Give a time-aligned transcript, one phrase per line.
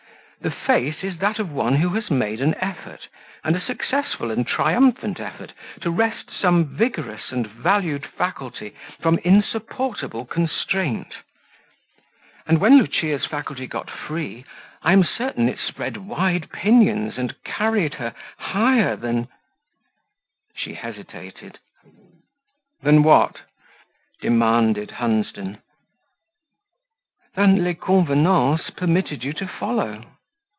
[0.43, 3.07] The face is that of one who has made an effort,
[3.43, 10.25] and a successful and triumphant effort, to wrest some vigorous and valued faculty from insupportable
[10.25, 11.13] constraint;
[12.47, 14.43] and when Lucia's faculty got free,
[14.81, 19.27] I am certain it spread wide pinions and carried her higher than"
[20.55, 21.59] she hesitated.
[22.81, 23.41] "Than what?"
[24.21, 25.59] demanded Hunsden.
[27.35, 30.03] "Than 'les convenances' permitted you to follow."